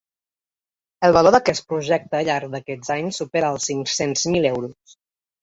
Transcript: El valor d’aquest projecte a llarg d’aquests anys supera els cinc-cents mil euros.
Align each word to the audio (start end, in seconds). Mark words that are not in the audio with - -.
El 1.07 1.13
valor 1.17 1.35
d’aquest 1.35 1.67
projecte 1.73 2.17
a 2.21 2.23
llarg 2.31 2.55
d’aquests 2.57 2.91
anys 2.97 3.21
supera 3.23 3.53
els 3.57 3.69
cinc-cents 3.73 4.27
mil 4.39 4.51
euros. 4.55 4.99